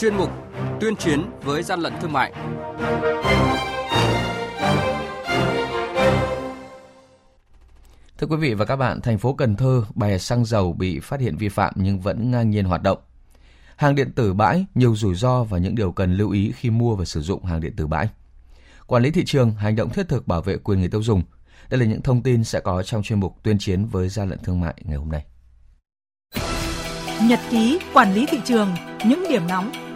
[0.00, 0.30] chuyên mục
[0.80, 2.32] Tuyên chiến với gian lận thương mại.
[8.18, 11.20] Thưa quý vị và các bạn, thành phố Cần Thơ bè xăng dầu bị phát
[11.20, 12.98] hiện vi phạm nhưng vẫn ngang nhiên hoạt động.
[13.76, 16.96] Hàng điện tử bãi, nhiều rủi ro và những điều cần lưu ý khi mua
[16.96, 18.08] và sử dụng hàng điện tử bãi.
[18.86, 21.22] Quản lý thị trường, hành động thiết thực bảo vệ quyền người tiêu dùng.
[21.70, 24.38] Đây là những thông tin sẽ có trong chuyên mục tuyên chiến với gian lận
[24.38, 25.24] thương mại ngày hôm nay.
[27.22, 28.68] Nhật ký quản lý thị trường,
[29.04, 29.89] những điểm nóng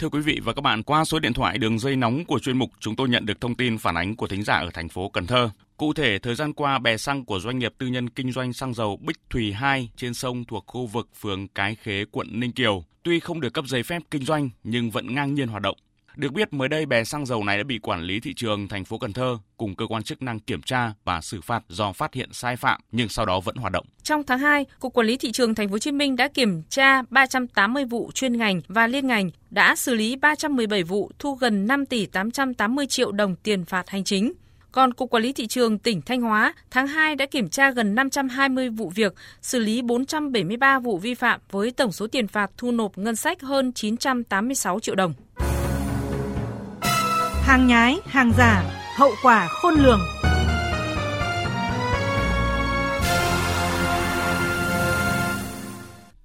[0.00, 2.58] Thưa quý vị và các bạn, qua số điện thoại đường dây nóng của chuyên
[2.58, 5.08] mục, chúng tôi nhận được thông tin phản ánh của thính giả ở thành phố
[5.08, 5.50] Cần Thơ.
[5.76, 8.74] Cụ thể, thời gian qua, bè xăng của doanh nghiệp tư nhân kinh doanh xăng
[8.74, 12.84] dầu Bích Thủy 2 trên sông thuộc khu vực phường Cái Khế, quận Ninh Kiều,
[13.02, 15.76] tuy không được cấp giấy phép kinh doanh nhưng vẫn ngang nhiên hoạt động.
[16.16, 18.84] Được biết mới đây bè xăng dầu này đã bị quản lý thị trường thành
[18.84, 22.14] phố Cần Thơ cùng cơ quan chức năng kiểm tra và xử phạt do phát
[22.14, 23.86] hiện sai phạm nhưng sau đó vẫn hoạt động.
[24.02, 26.62] Trong tháng 2, Cục Quản lý thị trường thành phố Hồ Chí Minh đã kiểm
[26.62, 31.66] tra 380 vụ chuyên ngành và liên ngành, đã xử lý 317 vụ thu gần
[31.66, 34.32] 5 tỷ 880 triệu đồng tiền phạt hành chính.
[34.72, 37.94] Còn Cục Quản lý Thị trường tỉnh Thanh Hóa tháng 2 đã kiểm tra gần
[37.94, 42.70] 520 vụ việc, xử lý 473 vụ vi phạm với tổng số tiền phạt thu
[42.72, 45.14] nộp ngân sách hơn 986 triệu đồng
[47.50, 48.64] hàng nhái, hàng giả,
[48.96, 50.00] hậu quả khôn lường.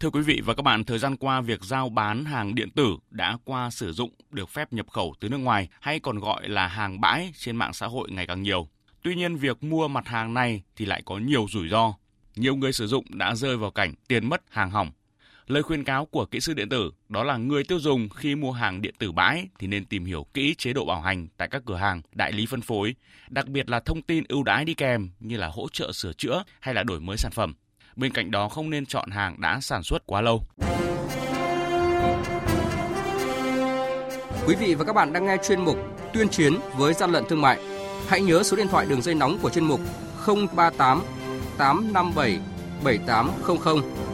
[0.00, 2.96] Thưa quý vị và các bạn, thời gian qua việc giao bán hàng điện tử
[3.10, 6.66] đã qua sử dụng được phép nhập khẩu từ nước ngoài hay còn gọi là
[6.66, 8.68] hàng bãi trên mạng xã hội ngày càng nhiều.
[9.02, 11.94] Tuy nhiên, việc mua mặt hàng này thì lại có nhiều rủi ro.
[12.36, 14.90] Nhiều người sử dụng đã rơi vào cảnh tiền mất hàng hỏng
[15.46, 18.52] Lời khuyên cáo của kỹ sư điện tử đó là người tiêu dùng khi mua
[18.52, 21.62] hàng điện tử bãi thì nên tìm hiểu kỹ chế độ bảo hành tại các
[21.66, 22.94] cửa hàng, đại lý phân phối,
[23.28, 26.44] đặc biệt là thông tin ưu đãi đi kèm như là hỗ trợ sửa chữa
[26.60, 27.54] hay là đổi mới sản phẩm.
[27.96, 30.42] Bên cạnh đó không nên chọn hàng đã sản xuất quá lâu.
[34.46, 35.76] Quý vị và các bạn đang nghe chuyên mục
[36.14, 37.58] Tuyên chiến với gian lận thương mại.
[38.08, 39.80] Hãy nhớ số điện thoại đường dây nóng của chuyên mục
[40.26, 41.02] 038
[41.58, 42.38] 857
[42.84, 44.13] 7800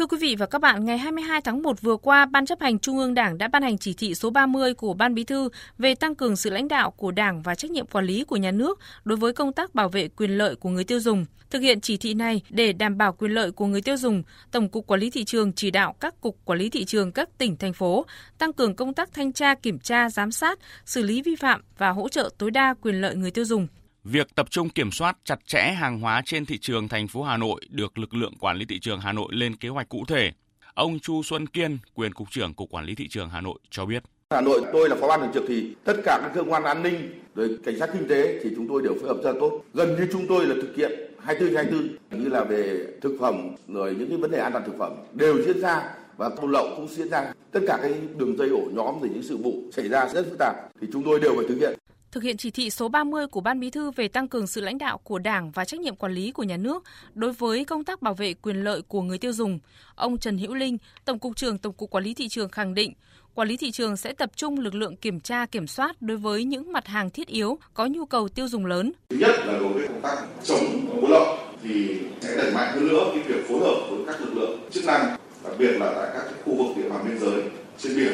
[0.00, 2.78] Thưa quý vị và các bạn, ngày 22 tháng 1 vừa qua, Ban chấp hành
[2.78, 5.94] Trung ương Đảng đã ban hành chỉ thị số 30 của Ban Bí thư về
[5.94, 8.78] tăng cường sự lãnh đạo của Đảng và trách nhiệm quản lý của nhà nước
[9.04, 11.26] đối với công tác bảo vệ quyền lợi của người tiêu dùng.
[11.50, 14.68] Thực hiện chỉ thị này để đảm bảo quyền lợi của người tiêu dùng, Tổng
[14.68, 17.56] cục Quản lý thị trường chỉ đạo các cục quản lý thị trường các tỉnh
[17.56, 18.06] thành phố
[18.38, 21.90] tăng cường công tác thanh tra, kiểm tra, giám sát, xử lý vi phạm và
[21.90, 23.66] hỗ trợ tối đa quyền lợi người tiêu dùng.
[24.04, 27.36] Việc tập trung kiểm soát chặt chẽ hàng hóa trên thị trường thành phố Hà
[27.36, 30.32] Nội được lực lượng quản lý thị trường Hà Nội lên kế hoạch cụ thể.
[30.74, 33.86] Ông Chu Xuân Kiên, quyền cục trưởng Cục Quản lý thị trường Hà Nội cho
[33.86, 34.02] biết.
[34.30, 36.82] Hà Nội tôi là phó ban thường trực thì tất cả các cơ quan an
[36.82, 39.62] ninh rồi cảnh sát kinh tế thì chúng tôi đều phối hợp rất tốt.
[39.74, 40.92] Gần như chúng tôi là thực hiện
[41.24, 44.78] 24 24 như là về thực phẩm rồi những cái vấn đề an toàn thực
[44.78, 45.82] phẩm đều diễn ra
[46.16, 49.22] và buôn lậu cũng diễn ra tất cả cái đường dây ổ nhóm rồi những
[49.22, 51.78] sự vụ xảy ra rất phức tạp thì chúng tôi đều phải thực hiện
[52.12, 54.78] thực hiện chỉ thị số 30 của Ban Bí thư về tăng cường sự lãnh
[54.78, 56.84] đạo của Đảng và trách nhiệm quản lý của nhà nước
[57.14, 59.58] đối với công tác bảo vệ quyền lợi của người tiêu dùng.
[59.94, 62.92] Ông Trần Hữu Linh, Tổng cục trưởng Tổng cục Quản lý thị trường khẳng định,
[63.34, 66.44] quản lý thị trường sẽ tập trung lực lượng kiểm tra kiểm soát đối với
[66.44, 68.92] những mặt hàng thiết yếu có nhu cầu tiêu dùng lớn.
[69.08, 72.88] Thứ nhất là đối với công tác chống buôn lậu thì sẽ đẩy mạnh hơn
[72.88, 76.10] nữa cái việc phối hợp với các lực lượng chức năng, đặc biệt là tại
[76.14, 77.42] các khu vực địa bàn biên giới
[77.78, 78.12] trên biển.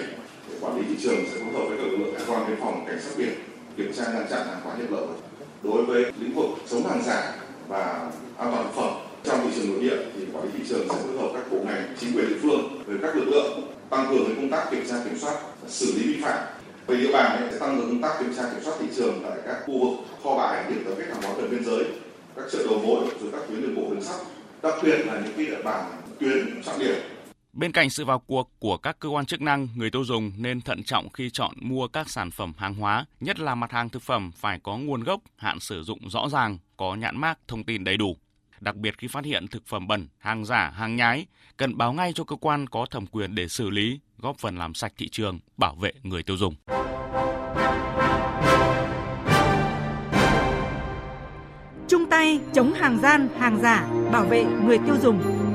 [0.60, 2.84] Quản lý thị trường sẽ phối hợp với các lực lượng hải quan biên phòng
[2.86, 5.08] cảnh sát biển kiểm tra ngăn chặn hàng hóa nhập lậu
[5.62, 7.34] đối với lĩnh vực chống hàng giả
[7.68, 8.92] và an toàn thực phẩm.
[9.24, 11.58] Trong thị trường nội địa thì quản lý thị trường sẽ phối hợp các bộ
[11.64, 14.94] ngành, chính quyền địa phương với các lực lượng tăng cường công tác kiểm tra
[15.04, 15.34] kiểm soát
[15.68, 16.38] xử lý vi phạm.
[16.86, 19.38] Về địa bàn sẽ tăng cường công tác kiểm tra kiểm soát thị trường tại
[19.46, 21.84] các khu vực kho bãi điểm tập kết hàng hóa gần biên giới,
[22.36, 24.16] các chợ đầu mối rồi các tuyến đường bộ đường sắt,
[24.62, 25.84] đặc biệt là những cái địa bàn
[26.20, 26.94] tuyến trọng điểm
[27.56, 30.60] Bên cạnh sự vào cuộc của các cơ quan chức năng, người tiêu dùng nên
[30.60, 34.02] thận trọng khi chọn mua các sản phẩm hàng hóa, nhất là mặt hàng thực
[34.02, 37.84] phẩm phải có nguồn gốc, hạn sử dụng rõ ràng, có nhãn mác thông tin
[37.84, 38.16] đầy đủ.
[38.60, 41.26] đặc biệt khi phát hiện thực phẩm bẩn, hàng giả, hàng nhái,
[41.56, 44.74] cần báo ngay cho cơ quan có thẩm quyền để xử lý, góp phần làm
[44.74, 46.54] sạch thị trường, bảo vệ người tiêu dùng.
[51.88, 55.45] Chung tay chống hàng gian, hàng giả, bảo vệ người tiêu dùng.